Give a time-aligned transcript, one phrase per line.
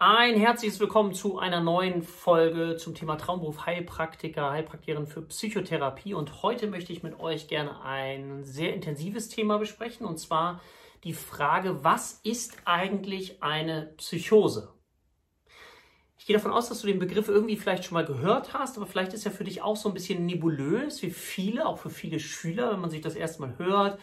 [0.00, 6.14] Ein herzliches Willkommen zu einer neuen Folge zum Thema Traumberuf Heilpraktiker, Heilpraktikerin für Psychotherapie.
[6.14, 10.60] Und heute möchte ich mit euch gerne ein sehr intensives Thema besprechen, und zwar
[11.04, 14.72] die Frage, was ist eigentlich eine Psychose?
[16.18, 18.86] Ich gehe davon aus, dass du den Begriff irgendwie vielleicht schon mal gehört hast, aber
[18.86, 22.18] vielleicht ist er für dich auch so ein bisschen nebulös, wie viele, auch für viele
[22.18, 24.00] Schüler, wenn man sich das erste Mal hört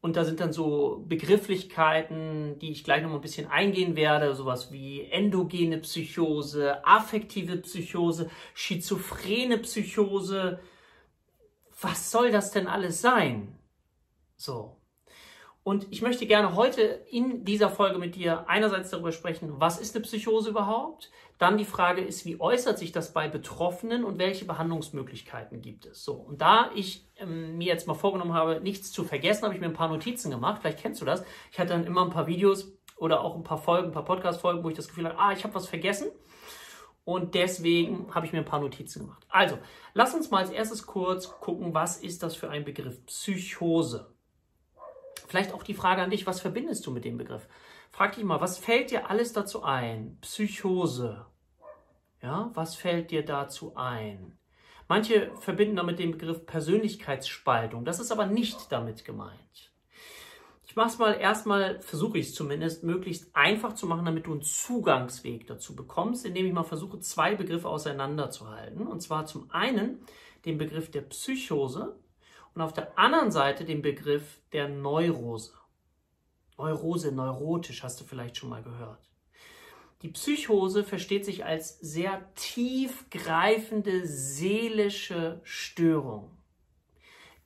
[0.00, 4.34] und da sind dann so Begrifflichkeiten, die ich gleich noch mal ein bisschen eingehen werde,
[4.34, 10.60] sowas wie endogene Psychose, affektive Psychose, schizophrene Psychose.
[11.80, 13.58] Was soll das denn alles sein?
[14.36, 14.77] So.
[15.68, 19.94] Und ich möchte gerne heute in dieser Folge mit dir einerseits darüber sprechen, was ist
[19.94, 21.10] eine Psychose überhaupt?
[21.36, 26.02] Dann die Frage ist, wie äußert sich das bei Betroffenen und welche Behandlungsmöglichkeiten gibt es?
[26.02, 29.60] So, und da ich ähm, mir jetzt mal vorgenommen habe, nichts zu vergessen, habe ich
[29.60, 30.62] mir ein paar Notizen gemacht.
[30.62, 31.22] Vielleicht kennst du das.
[31.52, 34.64] Ich hatte dann immer ein paar Videos oder auch ein paar Folgen, ein paar Podcast-Folgen,
[34.64, 36.08] wo ich das Gefühl habe, ah, ich habe was vergessen.
[37.04, 39.26] Und deswegen habe ich mir ein paar Notizen gemacht.
[39.28, 39.58] Also,
[39.92, 44.14] lass uns mal als erstes kurz gucken, was ist das für ein Begriff Psychose?
[45.26, 47.48] Vielleicht auch die Frage an dich, was verbindest du mit dem Begriff?
[47.90, 50.18] Frag dich mal, was fällt dir alles dazu ein?
[50.20, 51.26] Psychose.
[52.22, 54.38] Ja, was fällt dir dazu ein?
[54.88, 57.84] Manche verbinden damit den Begriff Persönlichkeitsspaltung.
[57.84, 59.72] Das ist aber nicht damit gemeint.
[60.66, 64.32] Ich mache es mal erstmal, versuche ich es zumindest, möglichst einfach zu machen, damit du
[64.32, 68.86] einen Zugangsweg dazu bekommst, indem ich mal versuche, zwei Begriffe auseinanderzuhalten.
[68.86, 70.00] Und zwar zum einen
[70.44, 71.96] den Begriff der Psychose
[72.58, 75.52] und auf der anderen Seite den Begriff der Neurose.
[76.56, 78.98] Neurose, neurotisch, hast du vielleicht schon mal gehört.
[80.02, 86.36] Die Psychose versteht sich als sehr tiefgreifende seelische Störung.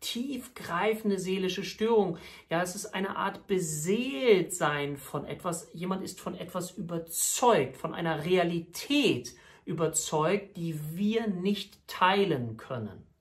[0.00, 2.16] Tiefgreifende seelische Störung.
[2.48, 5.68] Ja, es ist eine Art Beseeltsein von etwas.
[5.74, 9.34] Jemand ist von etwas überzeugt, von einer Realität
[9.66, 13.11] überzeugt, die wir nicht teilen können.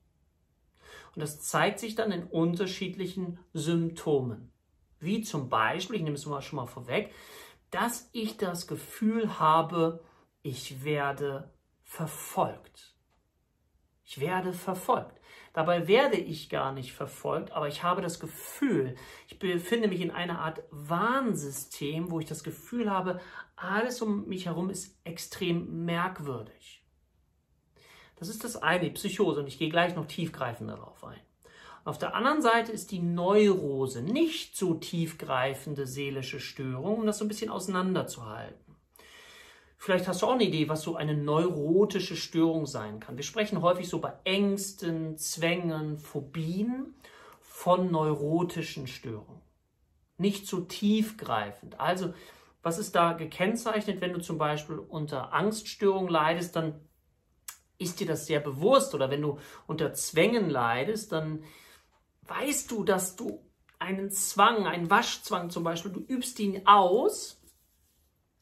[1.16, 4.52] Und das zeigt sich dann in unterschiedlichen Symptomen.
[5.00, 7.12] Wie zum Beispiel, ich nehme es mal schon mal vorweg,
[7.72, 10.04] dass ich das Gefühl habe,
[10.44, 11.52] ich werde
[11.84, 12.96] verfolgt.
[14.04, 15.20] Ich werde verfolgt.
[15.54, 18.96] Dabei werde ich gar nicht verfolgt, aber ich habe das Gefühl,
[19.28, 23.20] ich befinde mich in einer Art Warnsystem, wo ich das Gefühl habe,
[23.56, 26.81] alles um mich herum ist extrem merkwürdig.
[28.22, 31.20] Das ist das eine, die Psychose, und ich gehe gleich noch tiefgreifend darauf ein.
[31.86, 37.26] Auf der anderen Seite ist die Neurose, nicht so tiefgreifende seelische Störung, um das so
[37.26, 38.76] ein bisschen auseinanderzuhalten.
[39.76, 43.18] Vielleicht hast du auch eine Idee, was so eine neurotische Störung sein kann.
[43.18, 46.94] Wir sprechen häufig so bei Ängsten, Zwängen, Phobien
[47.40, 49.42] von neurotischen Störungen.
[50.20, 51.80] Nicht so tiefgreifend.
[51.80, 52.14] Also,
[52.62, 56.88] was ist da gekennzeichnet, wenn du zum Beispiel unter Angststörung leidest, dann
[57.82, 61.44] ist dir das sehr bewusst oder wenn du unter Zwängen leidest, dann
[62.28, 63.44] weißt du, dass du
[63.80, 67.42] einen Zwang, einen Waschzwang zum Beispiel, du übst ihn aus,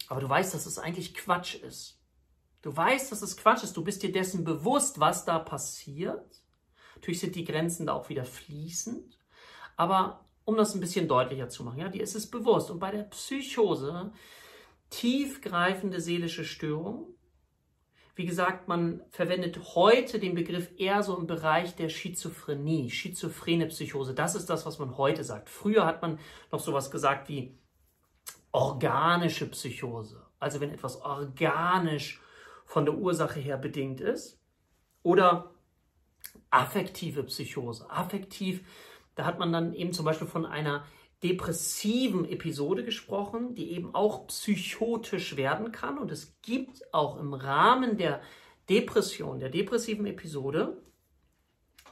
[0.08, 2.00] aber du weißt, dass es eigentlich Quatsch ist.
[2.62, 3.78] Du weißt, dass es Quatsch ist.
[3.78, 6.44] Du bist dir dessen bewusst, was da passiert.
[6.96, 9.18] Natürlich sind die Grenzen da auch wieder fließend.
[9.78, 12.70] Aber um das ein bisschen deutlicher zu machen, ja, dir ist es bewusst.
[12.70, 14.12] Und bei der Psychose,
[14.90, 17.16] tiefgreifende seelische Störung,
[18.20, 24.14] wie gesagt, man verwendet heute den Begriff eher so im Bereich der Schizophrenie, schizophrene Psychose.
[24.14, 25.48] Das ist das, was man heute sagt.
[25.48, 26.20] Früher hat man
[26.52, 27.58] noch sowas gesagt wie
[28.52, 30.22] organische Psychose.
[30.38, 32.20] Also wenn etwas organisch
[32.66, 34.38] von der Ursache her bedingt ist.
[35.02, 35.52] Oder
[36.50, 37.90] affektive Psychose.
[37.90, 38.68] Affektiv,
[39.16, 40.84] da hat man dann eben zum Beispiel von einer
[41.24, 45.98] depressiven Episode gesprochen, die eben auch psychotisch werden kann.
[45.98, 48.22] Und es gibt auch im Rahmen der
[48.70, 50.82] Depression, der depressiven Episode,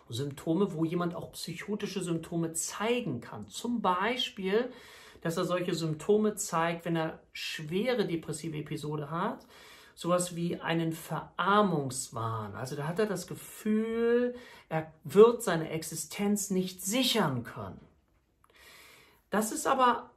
[0.09, 3.47] Symptome, wo jemand auch psychotische Symptome zeigen kann.
[3.47, 4.71] Zum Beispiel,
[5.21, 9.45] dass er solche Symptome zeigt, wenn er schwere depressive Episode hat,
[9.95, 12.56] sowas wie einen Verarmungswahn.
[12.56, 14.35] Also da hat er das Gefühl,
[14.69, 17.81] er wird seine Existenz nicht sichern können.
[19.29, 20.12] Das ist aber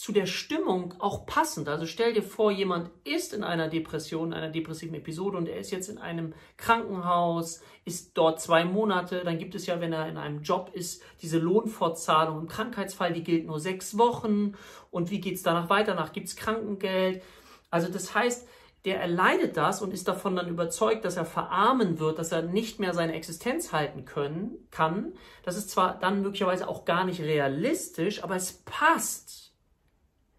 [0.00, 1.68] zu der Stimmung auch passend.
[1.68, 5.58] Also stell dir vor, jemand ist in einer Depression, in einer depressiven Episode und er
[5.58, 9.24] ist jetzt in einem Krankenhaus, ist dort zwei Monate.
[9.24, 13.22] Dann gibt es ja, wenn er in einem Job ist, diese Lohnfortzahlung im Krankheitsfall, die
[13.22, 14.54] gilt nur sechs Wochen.
[14.90, 15.94] Und wie geht es danach weiter?
[15.94, 17.22] Danach gibt es Krankengeld.
[17.70, 18.48] Also das heißt,
[18.84, 22.80] der erleidet das und ist davon dann überzeugt, dass er verarmen wird, dass er nicht
[22.80, 25.12] mehr seine Existenz halten können, kann.
[25.42, 29.52] Das ist zwar dann möglicherweise auch gar nicht realistisch, aber es passt.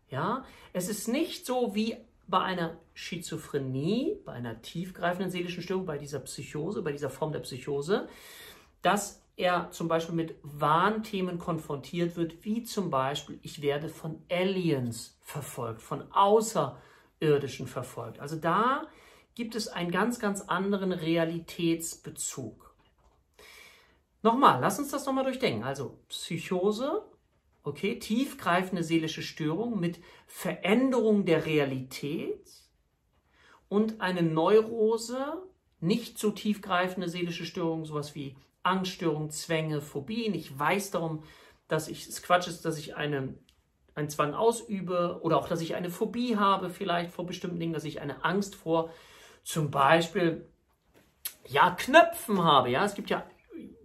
[0.10, 0.44] Ja,
[0.74, 1.98] es ist nicht so wie
[2.28, 7.40] bei einer Schizophrenie, bei einer tiefgreifenden seelischen Störung, bei dieser Psychose, bei dieser Form der
[7.42, 8.08] Psychose,
[8.82, 15.18] dass er zum Beispiel mit Wahnthemen konfrontiert wird, wie zum Beispiel, ich werde von Aliens
[15.22, 16.04] verfolgt, von
[17.22, 18.20] Außerirdischen verfolgt.
[18.20, 18.88] Also da
[19.36, 22.76] gibt es einen ganz, ganz anderen Realitätsbezug.
[24.24, 25.64] Nochmal, lass uns das nochmal durchdenken.
[25.64, 27.04] Also Psychose,
[27.64, 32.50] okay, tiefgreifende seelische Störung mit Veränderung der Realität
[33.70, 35.42] und eine Neurose,
[35.80, 40.36] nicht so tiefgreifende seelische Störung, sowas wie Angststörung, Zwänge, Phobien.
[40.36, 41.24] Ich weiß darum,
[41.68, 43.34] dass ich es Quatsch ist, dass ich eine,
[43.96, 47.84] einen Zwang ausübe oder auch, dass ich eine Phobie habe, vielleicht vor bestimmten Dingen, dass
[47.84, 48.90] ich eine Angst vor
[49.44, 50.48] zum Beispiel
[51.48, 52.70] ja, Knöpfen habe.
[52.70, 53.26] Ja, es gibt ja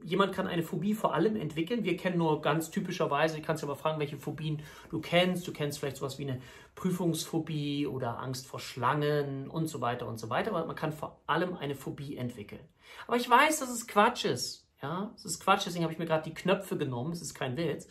[0.07, 1.85] jemand kann eine Phobie vor allem entwickeln.
[1.85, 5.47] Wir kennen nur ganz typischerweise, ich kann ja mal fragen, welche Phobien du kennst.
[5.47, 6.41] Du kennst vielleicht sowas wie eine
[6.77, 10.53] Prüfungsphobie oder Angst vor Schlangen und so weiter und so weiter.
[10.53, 12.67] Aber man kann vor allem eine Phobie entwickeln.
[13.07, 14.69] Aber ich weiß, dass es Quatsch ist.
[14.81, 17.13] Ja, es ist Quatsch, deswegen habe ich mir gerade die Knöpfe genommen.
[17.13, 17.89] Es ist kein Witz.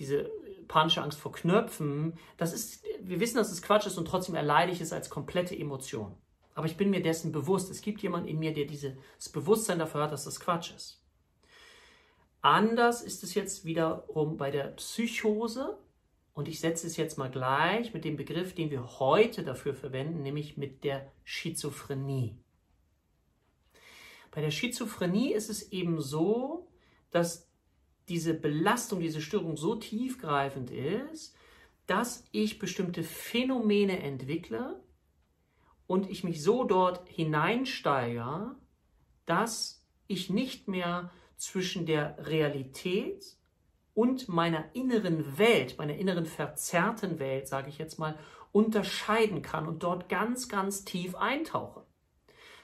[0.00, 0.28] Diese
[0.66, 4.72] panische Angst vor Knöpfen, das ist, wir wissen, dass es Quatsch ist und trotzdem erleide
[4.72, 6.16] ich es als komplette Emotion.
[6.54, 7.70] Aber ich bin mir dessen bewusst.
[7.70, 8.96] Es gibt jemanden in mir, der dieses
[9.32, 11.00] Bewusstsein dafür hat, dass das Quatsch ist.
[12.42, 15.78] Anders ist es jetzt wiederum bei der Psychose.
[16.32, 20.22] Und ich setze es jetzt mal gleich mit dem Begriff, den wir heute dafür verwenden,
[20.22, 22.36] nämlich mit der Schizophrenie.
[24.30, 26.68] Bei der Schizophrenie ist es eben so,
[27.10, 27.49] dass
[28.10, 31.34] diese Belastung, diese Störung so tiefgreifend ist,
[31.86, 34.82] dass ich bestimmte Phänomene entwickle
[35.86, 38.56] und ich mich so dort hineinsteige,
[39.26, 43.36] dass ich nicht mehr zwischen der Realität
[43.94, 48.18] und meiner inneren Welt, meiner inneren verzerrten Welt, sage ich jetzt mal,
[48.52, 51.86] unterscheiden kann und dort ganz, ganz tief eintauche.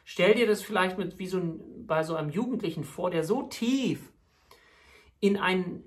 [0.05, 3.45] Stell dir das vielleicht mit wie so ein, bei so einem Jugendlichen vor, der so
[3.45, 4.13] tief
[5.21, 5.83] in ein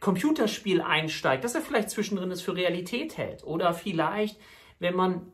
[0.00, 3.44] Computerspiel einsteigt, dass er vielleicht zwischendrin es für Realität hält.
[3.44, 4.38] Oder vielleicht,
[4.78, 5.32] wenn man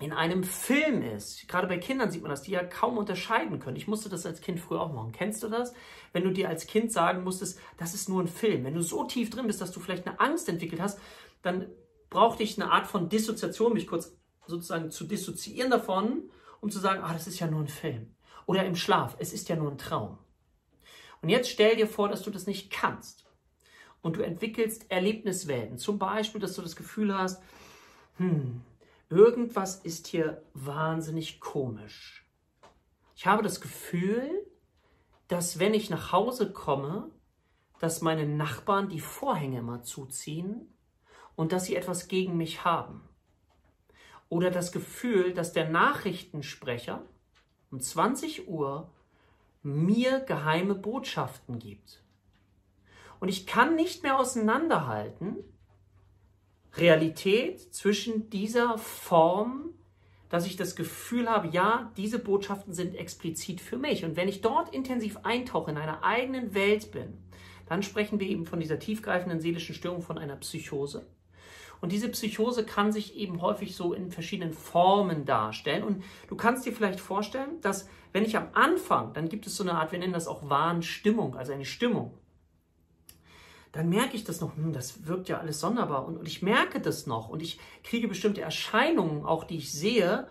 [0.00, 1.46] in einem Film ist.
[1.46, 3.76] Gerade bei Kindern sieht man das, die ja kaum unterscheiden können.
[3.76, 5.12] Ich musste das als Kind früher auch machen.
[5.12, 5.72] Kennst du das?
[6.12, 8.64] Wenn du dir als Kind sagen musstest, das ist nur ein Film.
[8.64, 10.98] Wenn du so tief drin bist, dass du vielleicht eine Angst entwickelt hast,
[11.42, 11.68] dann
[12.10, 14.16] brauchte ich eine Art von Dissoziation, mich kurz
[14.46, 16.30] sozusagen zu dissoziieren davon,
[16.60, 18.14] um zu sagen, ah, das ist ja nur ein Film.
[18.46, 20.18] Oder im Schlaf, es ist ja nur ein Traum.
[21.24, 23.24] Und jetzt stell dir vor, dass du das nicht kannst.
[24.02, 25.78] Und du entwickelst Erlebniswelten.
[25.78, 27.42] Zum Beispiel, dass du das Gefühl hast,
[28.18, 28.60] hm,
[29.08, 32.28] irgendwas ist hier wahnsinnig komisch.
[33.16, 34.28] Ich habe das Gefühl,
[35.26, 37.10] dass wenn ich nach Hause komme,
[37.78, 40.76] dass meine Nachbarn die Vorhänge immer zuziehen
[41.36, 43.00] und dass sie etwas gegen mich haben.
[44.28, 47.02] Oder das Gefühl, dass der Nachrichtensprecher
[47.70, 48.92] um 20 Uhr
[49.64, 52.02] mir geheime Botschaften gibt.
[53.18, 55.36] Und ich kann nicht mehr auseinanderhalten,
[56.76, 59.70] Realität zwischen dieser Form,
[60.28, 64.04] dass ich das Gefühl habe, ja, diese Botschaften sind explizit für mich.
[64.04, 67.14] Und wenn ich dort intensiv eintauche, in einer eigenen Welt bin,
[67.66, 71.06] dann sprechen wir eben von dieser tiefgreifenden seelischen Störung, von einer Psychose.
[71.80, 75.84] Und diese Psychose kann sich eben häufig so in verschiedenen Formen darstellen.
[75.84, 79.64] Und du kannst dir vielleicht vorstellen, dass wenn ich am Anfang, dann gibt es so
[79.64, 82.16] eine Art, wir nennen das auch Wahnstimmung, also eine Stimmung.
[83.74, 86.06] Dann merke ich das noch, hm, das wirkt ja alles sonderbar.
[86.06, 87.28] Und, und ich merke das noch.
[87.28, 90.28] Und ich kriege bestimmte Erscheinungen auch, die ich sehe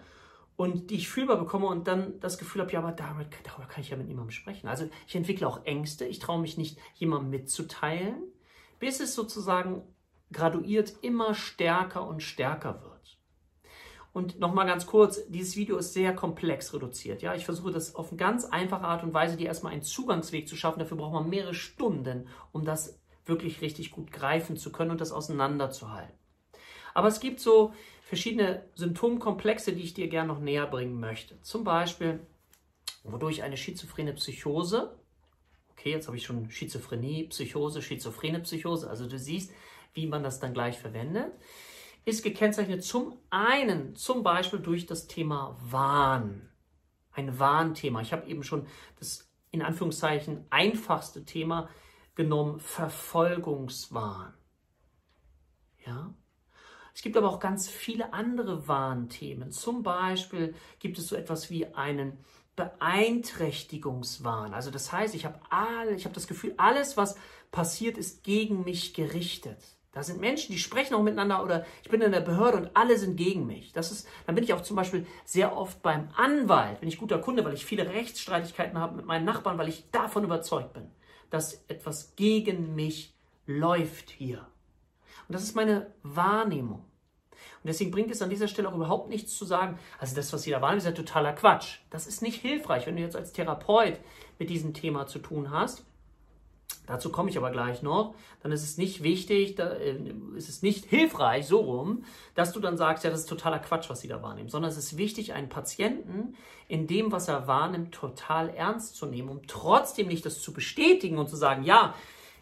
[0.55, 1.67] und die ich fühlbar bekomme.
[1.67, 4.69] Und dann das Gefühl habe, ja, aber damit, darüber kann ich ja mit niemandem sprechen.
[4.69, 8.23] Also ich entwickle auch Ängste, ich traue mich nicht, jemandem mitzuteilen,
[8.79, 9.83] bis es sozusagen
[10.33, 12.93] graduiert immer stärker und stärker wird.
[14.13, 17.23] Und nochmal ganz kurz, dieses Video ist sehr komplex reduziert.
[17.23, 20.47] Ja, ich versuche das auf eine ganz einfache Art und Weise, dir erstmal einen Zugangsweg
[20.47, 20.79] zu schaffen.
[20.79, 25.11] Dafür braucht man mehrere Stunden, um das wirklich richtig gut greifen zu können und das
[25.11, 26.13] auseinanderzuhalten.
[26.93, 27.73] Aber es gibt so
[28.03, 31.41] verschiedene Symptomkomplexe, die ich dir gerne noch näher bringen möchte.
[31.41, 32.19] Zum Beispiel,
[33.03, 34.95] wodurch eine schizophrene Psychose,
[35.71, 39.51] okay, jetzt habe ich schon Schizophrenie, Psychose, schizophrene Psychose, also du siehst,
[39.93, 41.31] wie man das dann gleich verwendet,
[42.05, 46.50] ist gekennzeichnet zum einen zum Beispiel durch das Thema Wahn.
[47.12, 48.01] Ein Wahnthema.
[48.01, 48.67] Ich habe eben schon
[49.00, 51.69] das in Anführungszeichen einfachste Thema
[52.15, 54.33] genommen Verfolgungswahn.
[55.85, 56.13] Ja?
[56.93, 59.51] Es gibt aber auch ganz viele andere Warnthemen.
[59.51, 62.23] Zum Beispiel gibt es so etwas wie einen
[62.55, 64.53] Beeinträchtigungswahn.
[64.53, 67.15] Also das heißt, ich habe habe das Gefühl, alles, was
[67.51, 69.57] passiert, ist gegen mich gerichtet.
[69.93, 72.97] Da sind Menschen, die sprechen auch miteinander oder ich bin in der Behörde und alle
[72.97, 73.73] sind gegen mich.
[73.73, 77.19] Das ist, dann bin ich auch zum Beispiel sehr oft beim Anwalt, bin ich guter
[77.19, 80.89] Kunde, weil ich viele Rechtsstreitigkeiten habe mit meinen Nachbarn, weil ich davon überzeugt bin,
[81.29, 83.13] dass etwas gegen mich
[83.45, 84.47] läuft hier.
[85.27, 86.79] Und das ist meine Wahrnehmung.
[86.79, 90.43] Und deswegen bringt es an dieser Stelle auch überhaupt nichts zu sagen, also das, was
[90.43, 91.79] da wahrnehmen, ist ja totaler Quatsch.
[91.91, 94.00] Das ist nicht hilfreich, wenn du jetzt als Therapeut
[94.39, 95.85] mit diesem Thema zu tun hast
[96.86, 98.13] Dazu komme ich aber gleich noch.
[98.41, 99.96] Dann ist es nicht wichtig, da, äh,
[100.36, 102.03] ist es nicht hilfreich, so rum,
[102.36, 104.77] dass du dann sagst, ja, das ist totaler Quatsch, was sie da wahrnehmen, sondern es
[104.77, 106.36] ist wichtig, einen Patienten
[106.67, 111.17] in dem, was er wahrnimmt, total ernst zu nehmen, um trotzdem nicht das zu bestätigen
[111.17, 111.93] und zu sagen, ja,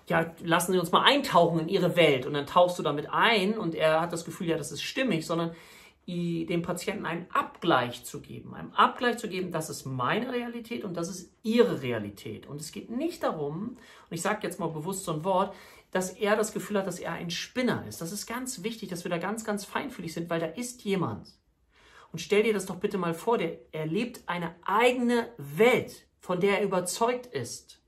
[0.08, 3.58] ja, lassen Sie uns mal eintauchen in Ihre Welt und dann tauchst du damit ein
[3.58, 5.52] und er hat das Gefühl, ja, das ist stimmig, sondern
[6.08, 8.54] dem Patienten einen Abgleich zu geben.
[8.54, 12.48] Einen Abgleich zu geben, das ist meine Realität und das ist ihre Realität.
[12.48, 13.78] Und es geht nicht darum,
[14.10, 15.56] und ich sage jetzt mal bewusst so ein Wort,
[15.92, 18.02] dass er das Gefühl hat, dass er ein Spinner ist.
[18.02, 21.28] Das ist ganz wichtig, dass wir da ganz, ganz feinfühlig sind, weil da ist jemand.
[22.12, 26.60] Und stell dir das doch bitte mal vor, der erlebt eine eigene Welt, von der
[26.60, 27.82] er überzeugt ist.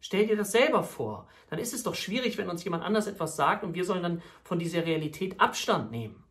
[0.00, 1.28] Stell dir das selber vor.
[1.50, 4.22] Dann ist es doch schwierig, wenn uns jemand anders etwas sagt und wir sollen dann
[4.42, 6.24] von dieser Realität Abstand nehmen.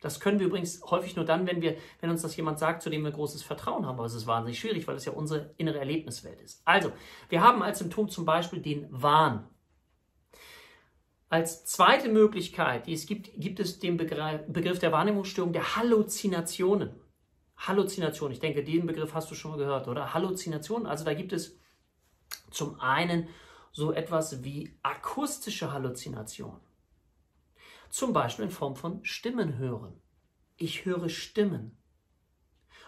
[0.00, 2.90] Das können wir übrigens häufig nur dann, wenn wir, wenn uns das jemand sagt, zu
[2.90, 3.98] dem wir großes Vertrauen haben.
[3.98, 6.62] Aber es ist wahnsinnig schwierig, weil es ja unsere innere Erlebniswelt ist.
[6.64, 6.92] Also,
[7.28, 9.48] wir haben als Symptom zum Beispiel den Wahn.
[11.30, 16.90] Als zweite Möglichkeit, die es gibt, gibt es den Begriff der Wahrnehmungsstörung der Halluzinationen.
[17.56, 20.14] Halluzinationen, ich denke, den Begriff hast du schon mal gehört, oder?
[20.14, 21.58] Halluzinationen, also da gibt es
[22.50, 23.28] zum einen
[23.72, 26.67] so etwas wie akustische Halluzinationen.
[27.90, 30.00] Zum Beispiel in Form von Stimmen hören.
[30.56, 31.76] Ich höre Stimmen.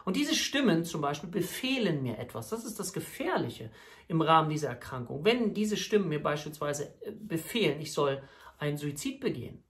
[0.04, 2.48] Und diese Stimmen zum Beispiel befehlen mir etwas.
[2.48, 3.70] Das ist das Gefährliche
[4.08, 5.24] im Rahmen dieser Erkrankung.
[5.24, 8.22] Wenn diese Stimmen mir beispielsweise äh, befehlen, ich soll
[8.58, 9.62] einen Suizid begehen,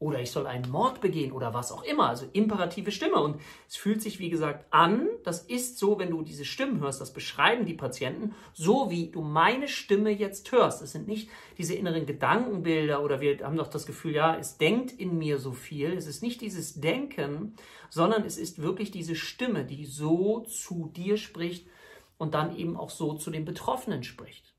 [0.00, 2.08] oder ich soll einen Mord begehen oder was auch immer.
[2.08, 3.16] Also imperative Stimme.
[3.16, 3.38] Und
[3.68, 5.08] es fühlt sich, wie gesagt, an.
[5.24, 9.20] Das ist so, wenn du diese Stimmen hörst, das beschreiben die Patienten, so wie du
[9.20, 10.80] meine Stimme jetzt hörst.
[10.80, 11.28] Es sind nicht
[11.58, 15.52] diese inneren Gedankenbilder oder wir haben doch das Gefühl, ja, es denkt in mir so
[15.52, 15.92] viel.
[15.92, 17.54] Es ist nicht dieses Denken,
[17.90, 21.68] sondern es ist wirklich diese Stimme, die so zu dir spricht
[22.16, 24.54] und dann eben auch so zu den Betroffenen spricht.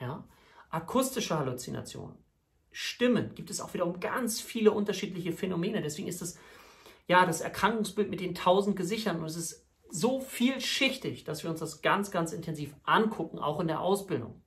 [0.00, 0.24] Ja?
[0.70, 2.16] Akustische Halluzinationen
[2.72, 5.82] Stimmen gibt es auch wiederum ganz viele unterschiedliche Phänomene.
[5.82, 6.38] Deswegen ist das
[7.08, 11.60] ja das Erkrankungsbild mit den tausend Gesichtern und es ist so vielschichtig, dass wir uns
[11.60, 14.40] das ganz, ganz intensiv angucken, auch in der Ausbildung.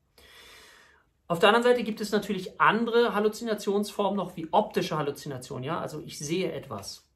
[1.28, 6.02] Auf der anderen Seite gibt es natürlich andere Halluzinationsformen noch wie optische Halluzination, ja, also
[6.06, 7.10] ich sehe etwas,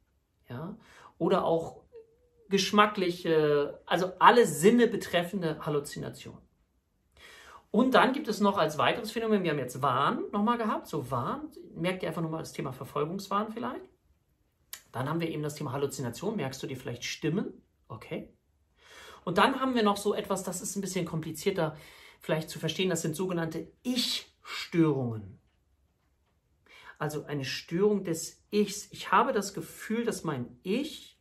[0.50, 0.78] ja,
[1.18, 1.82] oder auch
[2.50, 6.47] geschmackliche, also alle Sinne betreffende Halluzinationen.
[7.78, 11.12] Und dann gibt es noch als weiteres Phänomen, wir haben jetzt Wahn nochmal gehabt, so
[11.12, 13.86] Wahn, merkt ihr einfach nochmal das Thema Verfolgungswahn vielleicht.
[14.92, 17.54] Dann haben wir eben das Thema Halluzination, merkst du dir vielleicht Stimmen,
[17.88, 18.34] okay.
[19.26, 21.78] Und dann haben wir noch so etwas, das ist ein bisschen komplizierter
[22.20, 25.40] vielleicht zu verstehen, das sind sogenannte Ich-Störungen.
[26.98, 28.92] Also eine Störung des Ichs.
[28.92, 31.20] Ich habe das Gefühl, dass mein Ich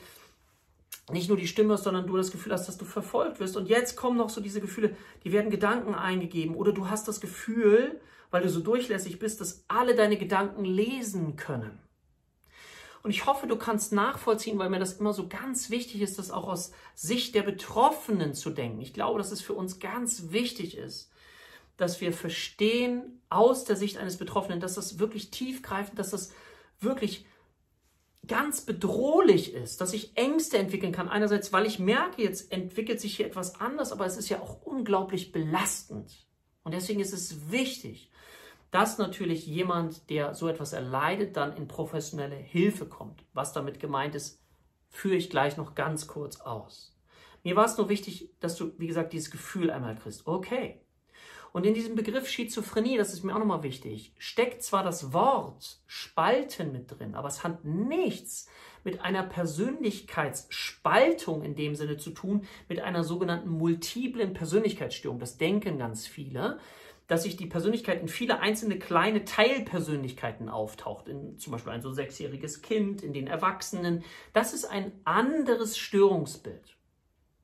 [1.12, 3.56] nicht nur die Stimme hörst, sondern du das Gefühl hast, dass du verfolgt wirst.
[3.56, 7.20] Und jetzt kommen noch so diese Gefühle, die werden Gedanken eingegeben oder du hast das
[7.20, 8.00] Gefühl,
[8.36, 11.78] weil du so durchlässig bist, dass alle deine Gedanken lesen können.
[13.02, 16.30] Und ich hoffe, du kannst nachvollziehen, weil mir das immer so ganz wichtig ist, das
[16.30, 18.82] auch aus Sicht der Betroffenen zu denken.
[18.82, 21.10] Ich glaube, dass es für uns ganz wichtig ist,
[21.78, 26.30] dass wir verstehen aus der Sicht eines Betroffenen, dass das wirklich tiefgreifend, dass das
[26.78, 27.24] wirklich
[28.26, 31.08] ganz bedrohlich ist, dass ich Ängste entwickeln kann.
[31.08, 34.60] Einerseits, weil ich merke, jetzt entwickelt sich hier etwas anders, aber es ist ja auch
[34.60, 36.26] unglaublich belastend.
[36.64, 38.10] Und deswegen ist es wichtig,
[38.76, 43.24] dass natürlich jemand, der so etwas erleidet, dann in professionelle Hilfe kommt.
[43.32, 44.38] Was damit gemeint ist,
[44.90, 46.94] führe ich gleich noch ganz kurz aus.
[47.42, 50.26] Mir war es nur wichtig, dass du, wie gesagt, dieses Gefühl einmal kriegst.
[50.26, 50.82] Okay,
[51.54, 55.80] und in diesem Begriff Schizophrenie, das ist mir auch nochmal wichtig, steckt zwar das Wort
[55.86, 58.46] Spalten mit drin, aber es hat nichts
[58.84, 65.18] mit einer Persönlichkeitsspaltung in dem Sinne zu tun, mit einer sogenannten multiplen Persönlichkeitsstörung.
[65.18, 66.58] Das denken ganz viele,
[67.06, 71.92] dass sich die Persönlichkeit in viele einzelne kleine Teilpersönlichkeiten auftaucht, in zum Beispiel ein so
[71.92, 74.04] sechsjähriges Kind, in den Erwachsenen.
[74.32, 76.76] Das ist ein anderes Störungsbild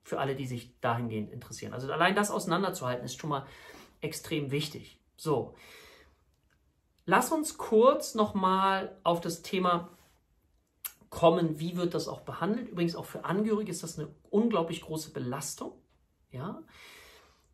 [0.03, 1.73] für alle, die sich dahingehend interessieren.
[1.73, 3.47] Also allein das auseinanderzuhalten ist schon mal
[4.01, 4.99] extrem wichtig.
[5.17, 5.55] So,
[7.07, 9.97] lass uns kurz nochmal auf das Thema
[11.09, 12.69] kommen, wie wird das auch behandelt.
[12.69, 15.73] Übrigens auch für Angehörige ist das eine unglaublich große Belastung.
[16.31, 16.63] Ja?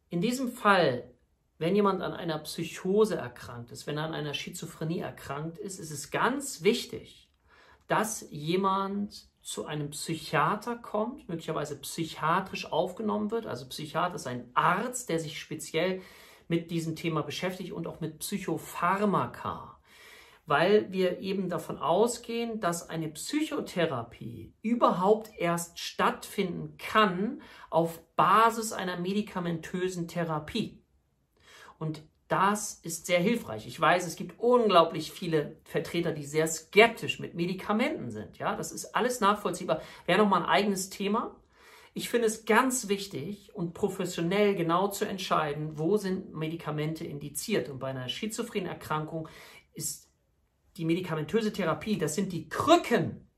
[0.09, 1.11] In diesem Fall,
[1.59, 5.91] wenn jemand an einer Psychose erkrankt ist, wenn er an einer Schizophrenie erkrankt ist, ist
[5.91, 7.29] es ganz wichtig,
[7.89, 13.47] dass jemand zu einem Psychiater kommt, möglicherweise psychiatrisch aufgenommen wird.
[13.47, 16.03] Also Psychiater ist ein Arzt, der sich speziell
[16.49, 19.81] mit diesem Thema beschäftigt und auch mit Psychopharmaka,
[20.47, 28.99] weil wir eben davon ausgehen, dass eine Psychotherapie überhaupt erst stattfinden kann auf Basis einer
[28.99, 30.83] medikamentösen Therapie.
[31.79, 33.67] Und das ist sehr hilfreich.
[33.67, 38.39] Ich weiß, es gibt unglaublich viele Vertreter, die sehr skeptisch mit Medikamenten sind.
[38.39, 39.81] Ja, das ist alles nachvollziehbar.
[40.05, 41.35] Wäre nochmal ein eigenes Thema.
[41.95, 47.71] Ich finde es ganz wichtig und professionell genau zu entscheiden, wo sind Medikamente indiziert.
[47.71, 49.29] Und bei einer schizophrenen Erkrankung
[49.73, 50.09] ist
[50.77, 53.29] die medikamentöse Therapie, das sind die Krücken,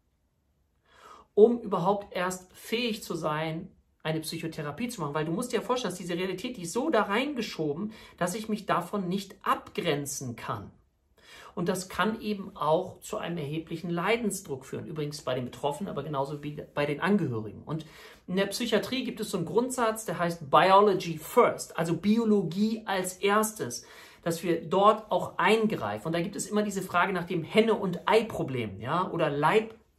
[1.34, 5.14] um überhaupt erst fähig zu sein, eine Psychotherapie zu machen.
[5.14, 8.34] Weil du musst dir ja vorstellen, dass diese Realität, die ist so da reingeschoben, dass
[8.34, 10.70] ich mich davon nicht abgrenzen kann.
[11.54, 14.86] Und das kann eben auch zu einem erheblichen Leidensdruck führen.
[14.86, 17.62] Übrigens bei den Betroffenen, aber genauso wie bei den Angehörigen.
[17.64, 17.84] Und
[18.26, 23.14] in der Psychiatrie gibt es so einen Grundsatz, der heißt Biology First, also Biologie als
[23.14, 23.84] erstes,
[24.22, 26.06] dass wir dort auch eingreifen.
[26.06, 29.30] Und da gibt es immer diese Frage nach dem Henne- und Ei-Problem, ja, oder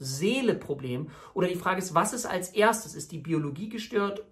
[0.01, 1.09] Leib-Seele-Problem.
[1.33, 2.95] Oder die Frage ist, was ist als erstes?
[2.95, 4.23] Ist die Biologie gestört,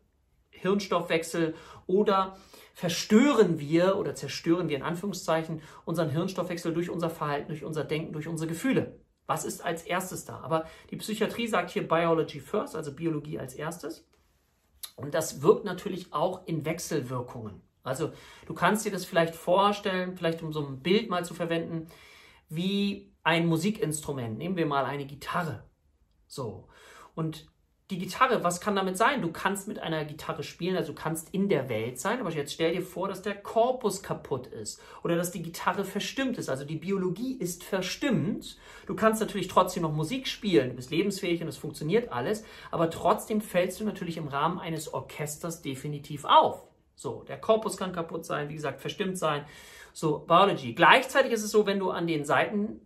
[0.50, 1.56] Hirnstoffwechsel
[1.88, 2.38] oder
[2.74, 8.14] verstören wir oder zerstören wir in Anführungszeichen unseren Hirnstoffwechsel durch unser Verhalten, durch unser Denken,
[8.14, 9.00] durch unsere Gefühle.
[9.26, 10.40] Was ist als erstes da?
[10.40, 14.08] Aber die Psychiatrie sagt hier Biology first, also Biologie als erstes.
[14.96, 17.62] Und das wirkt natürlich auch in Wechselwirkungen.
[17.84, 18.12] Also
[18.48, 21.88] du kannst dir das vielleicht vorstellen, vielleicht um so ein Bild mal zu verwenden,
[22.50, 24.40] wie ein Musikinstrument.
[24.40, 25.64] Nehmen wir mal eine Gitarre.
[26.28, 26.68] So.
[27.14, 27.48] Und
[27.92, 29.22] die Gitarre, was kann damit sein?
[29.22, 32.54] Du kannst mit einer Gitarre spielen, also du kannst in der Welt sein, aber jetzt
[32.54, 36.66] stell dir vor, dass der Korpus kaputt ist oder dass die Gitarre verstimmt ist, also
[36.66, 38.58] die Biologie ist verstimmt.
[38.88, 42.90] Du kannst natürlich trotzdem noch Musik spielen, du bist lebensfähig und es funktioniert alles, aber
[42.90, 46.64] trotzdem fällst du natürlich im Rahmen eines Orchesters definitiv auf.
[46.96, 49.46] So, der Korpus kann kaputt sein, wie gesagt, verstimmt sein.
[49.94, 50.74] So, Biology.
[50.74, 52.82] Gleichzeitig ist es so, wenn du an den Seiten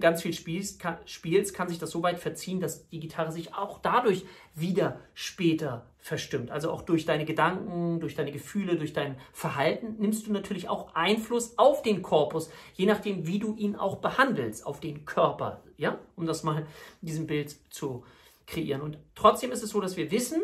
[0.00, 3.54] ganz viel spielst kann, spielst, kann sich das so weit verziehen, dass die Gitarre sich
[3.54, 6.50] auch dadurch wieder später verstimmt.
[6.50, 10.94] Also auch durch deine Gedanken, durch deine Gefühle, durch dein Verhalten nimmst du natürlich auch
[10.94, 15.98] Einfluss auf den Korpus, je nachdem, wie du ihn auch behandelst, auf den Körper, ja,
[16.16, 16.66] um das mal
[17.00, 18.04] in diesem Bild zu
[18.46, 18.82] kreieren.
[18.82, 20.42] Und trotzdem ist es so, dass wir wissen,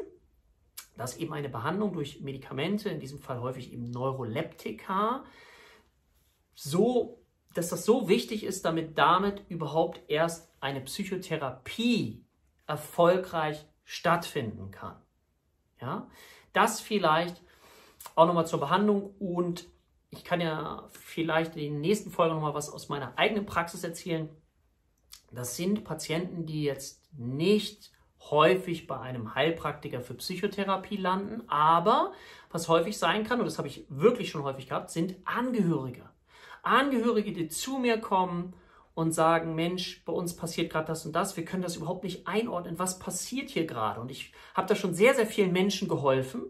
[0.96, 5.24] dass eben eine Behandlung durch Medikamente, in diesem Fall häufig eben Neuroleptika,
[6.54, 7.21] so
[7.54, 12.24] dass das so wichtig ist, damit damit überhaupt erst eine Psychotherapie
[12.66, 14.96] erfolgreich stattfinden kann.
[15.80, 16.08] Ja,
[16.52, 17.42] das vielleicht
[18.14, 19.66] auch nochmal zur Behandlung und
[20.10, 24.28] ich kann ja vielleicht in den nächsten Folgen nochmal was aus meiner eigenen Praxis erzählen.
[25.30, 27.90] Das sind Patienten, die jetzt nicht
[28.30, 32.12] häufig bei einem Heilpraktiker für Psychotherapie landen, aber
[32.50, 36.11] was häufig sein kann, und das habe ich wirklich schon häufig gehabt, sind Angehörige.
[36.62, 38.54] Angehörige, die zu mir kommen
[38.94, 42.26] und sagen, Mensch, bei uns passiert gerade das und das, wir können das überhaupt nicht
[42.26, 44.00] einordnen, was passiert hier gerade.
[44.00, 46.42] Und ich habe da schon sehr, sehr vielen Menschen geholfen,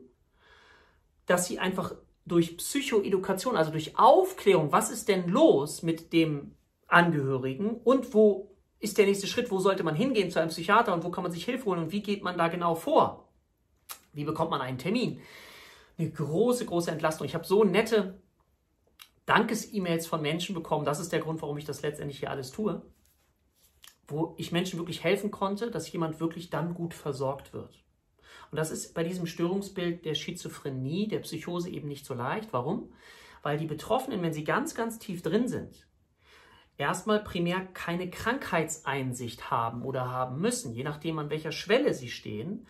[1.27, 1.95] dass sie einfach
[2.27, 6.55] durch Psychoedukation, also durch Aufklärung, was ist denn los mit dem
[6.89, 11.05] Angehörigen und wo ist der nächste Schritt, wo sollte man hingehen zu einem Psychiater und
[11.05, 13.29] wo kann man sich Hilfe holen und wie geht man da genau vor?
[14.13, 15.21] Wie bekommt man einen Termin?
[15.99, 17.27] Eine große, große Entlastung.
[17.27, 18.21] Ich habe so nette
[19.27, 20.85] Dankes-E-Mails von Menschen bekommen.
[20.85, 22.83] Das ist der Grund, warum ich das letztendlich hier alles tue.
[24.09, 27.83] wo ich Menschen wirklich helfen konnte, dass jemand wirklich dann gut versorgt wird.
[28.51, 32.53] Und das ist bei diesem Störungsbild der Schizophrenie, der Psychose eben nicht so leicht.
[32.53, 32.93] Warum?
[33.43, 35.87] Weil die Betroffenen, wenn sie ganz, ganz tief drin sind,
[36.77, 42.67] erstmal primär keine Krankheitseinsicht haben oder haben müssen, je nachdem an welcher Schwelle sie stehen,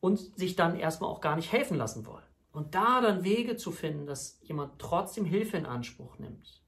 [0.00, 2.24] und sich dann erstmal auch gar nicht helfen lassen wollen.
[2.52, 6.62] Und da dann Wege zu finden, dass jemand trotzdem Hilfe in Anspruch nimmt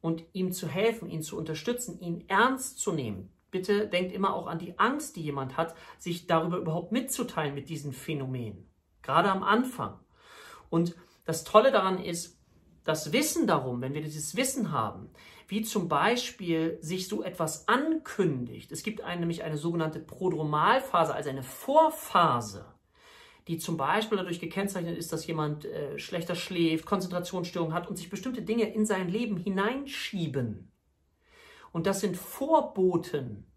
[0.00, 3.32] und ihm zu helfen, ihn zu unterstützen, ihn ernst zu nehmen.
[3.50, 7.68] Bitte denkt immer auch an die Angst, die jemand hat, sich darüber überhaupt mitzuteilen mit
[7.68, 8.68] diesen Phänomenen.
[9.02, 9.98] Gerade am Anfang.
[10.68, 12.38] Und das Tolle daran ist,
[12.84, 15.10] das Wissen darum, wenn wir dieses Wissen haben,
[15.48, 18.72] wie zum Beispiel sich so etwas ankündigt.
[18.72, 22.75] Es gibt eine, nämlich eine sogenannte Prodromalphase, also eine Vorphase,
[23.48, 28.10] die zum Beispiel dadurch gekennzeichnet ist, dass jemand äh, schlechter schläft, Konzentrationsstörungen hat und sich
[28.10, 30.72] bestimmte Dinge in sein Leben hineinschieben.
[31.72, 33.50] Und das sind Vorboten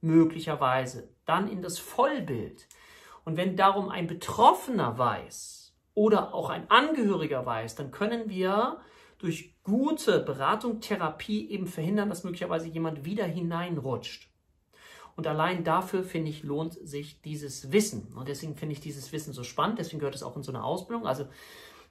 [0.00, 2.68] möglicherweise dann in das Vollbild.
[3.24, 5.62] Und wenn darum ein Betroffener weiß,
[5.94, 8.80] oder auch ein Angehöriger weiß, dann können wir
[9.18, 14.31] durch gute Beratung, Therapie eben verhindern, dass möglicherweise jemand wieder hineinrutscht.
[15.16, 18.12] Und allein dafür, finde ich, lohnt sich dieses Wissen.
[18.14, 19.78] Und deswegen finde ich dieses Wissen so spannend.
[19.78, 21.06] Deswegen gehört es auch in so eine Ausbildung.
[21.06, 21.26] Also,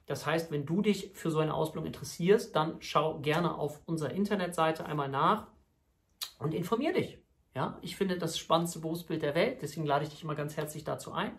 [0.06, 4.10] das heißt, wenn du dich für so eine Ausbildung interessierst, dann schau gerne auf unserer
[4.10, 5.46] Internetseite einmal nach
[6.38, 7.18] und informier dich.
[7.54, 9.62] Ja, ich finde das spannendste Berufsbild der Welt.
[9.62, 11.38] Deswegen lade ich dich immer ganz herzlich dazu ein.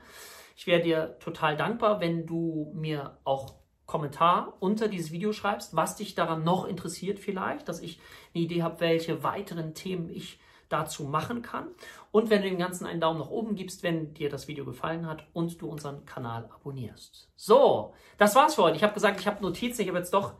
[0.55, 5.95] Ich wäre dir total dankbar, wenn du mir auch Kommentar unter dieses Video schreibst, was
[5.95, 7.99] dich daran noch interessiert vielleicht, dass ich
[8.33, 10.39] eine Idee habe, welche weiteren Themen ich
[10.73, 11.67] dazu machen kann.
[12.11, 15.07] Und wenn du dem Ganzen einen Daumen nach oben gibst, wenn dir das Video gefallen
[15.07, 17.29] hat und du unseren Kanal abonnierst.
[17.35, 18.77] So, das war's für heute.
[18.77, 19.81] Ich habe gesagt, ich habe Notizen.
[19.81, 20.33] Ich habe jetzt doch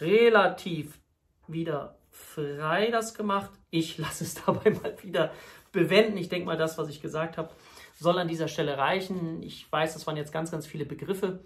[0.00, 0.98] relativ
[1.46, 3.50] wieder frei das gemacht.
[3.70, 5.32] Ich lasse es dabei mal wieder
[5.72, 6.16] bewenden.
[6.16, 7.50] Ich denke mal, das, was ich gesagt habe,
[7.98, 9.42] soll an dieser Stelle reichen.
[9.42, 11.44] Ich weiß, das waren jetzt ganz, ganz viele Begriffe,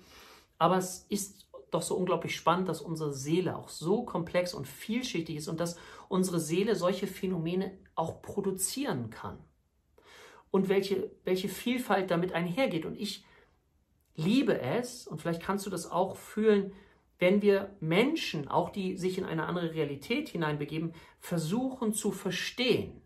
[0.59, 5.37] aber es ist doch so unglaublich spannend, dass unsere Seele auch so komplex und vielschichtig
[5.37, 5.77] ist und dass
[6.09, 9.39] unsere Seele solche Phänomene auch produzieren kann.
[10.51, 12.87] Und welche, welche Vielfalt damit einhergeht.
[12.87, 13.25] Und ich
[14.15, 16.73] liebe es, und vielleicht kannst du das auch fühlen,
[17.19, 23.03] wenn wir Menschen, auch die sich in eine andere Realität hineinbegeben, versuchen zu verstehen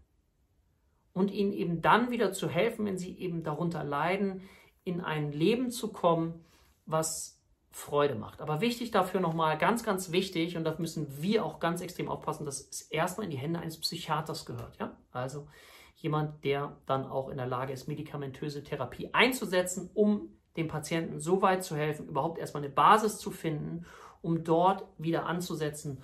[1.12, 4.42] und ihnen eben dann wieder zu helfen, wenn sie eben darunter leiden,
[4.84, 6.44] in ein Leben zu kommen,
[6.86, 7.41] was
[7.72, 8.40] Freude macht.
[8.40, 12.44] Aber wichtig dafür nochmal, ganz, ganz wichtig, und da müssen wir auch ganz extrem aufpassen,
[12.44, 14.78] dass es erstmal in die Hände eines Psychiaters gehört.
[14.78, 14.96] Ja?
[15.10, 15.48] Also
[15.96, 21.40] jemand, der dann auch in der Lage ist, medikamentöse Therapie einzusetzen, um dem Patienten so
[21.40, 23.86] weit zu helfen, überhaupt erstmal eine Basis zu finden,
[24.20, 26.02] um dort wieder anzusetzen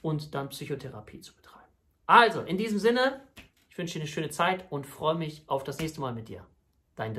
[0.00, 1.60] und dann Psychotherapie zu betreiben.
[2.06, 3.20] Also, in diesem Sinne,
[3.68, 6.46] ich wünsche dir eine schöne Zeit und freue mich auf das nächste Mal mit dir.
[6.96, 7.18] Dein Dirk.